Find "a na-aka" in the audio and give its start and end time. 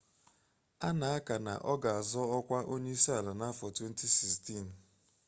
0.87-1.35